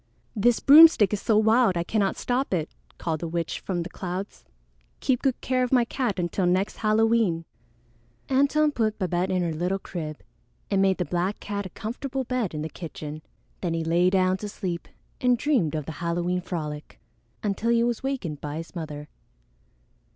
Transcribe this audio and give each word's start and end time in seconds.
"This 0.35 0.59
broomstick 0.59 1.13
is 1.13 1.21
so 1.21 1.37
wild 1.37 1.77
I 1.77 1.83
cannot 1.83 2.17
stop 2.17 2.55
it," 2.55 2.71
called 2.97 3.19
the 3.19 3.27
witch 3.27 3.59
from 3.59 3.83
the 3.83 3.89
clouds. 3.91 4.45
"Keep 4.99 5.21
good 5.21 5.39
care 5.41 5.61
of 5.63 5.71
my 5.71 5.85
cat 5.85 6.17
until 6.17 6.47
next 6.47 6.77
Halloween." 6.77 7.45
Antone 8.27 8.71
put 8.71 8.97
Babette 8.97 9.29
in 9.29 9.43
her 9.43 9.53
little 9.53 9.77
crib 9.77 10.19
and 10.71 10.81
made 10.81 10.97
the 10.97 11.05
black 11.05 11.39
cat 11.39 11.67
a 11.67 11.69
comfortable 11.69 12.23
bed 12.23 12.55
in 12.55 12.63
the 12.63 12.67
kitchen. 12.67 13.21
Then 13.61 13.75
he 13.75 13.83
lay 13.83 14.09
down 14.09 14.37
to 14.37 14.49
sleep 14.49 14.87
and 15.19 15.37
dreamed 15.37 15.75
of 15.75 15.85
the 15.85 15.91
Halloween 16.01 16.41
frolic 16.41 16.99
until 17.43 17.69
he 17.69 17.83
was 17.83 18.01
wakened 18.01 18.41
by 18.41 18.57
his 18.57 18.73
mother. 18.75 19.07